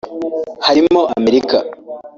harimo 0.65 0.99
America 1.17 1.57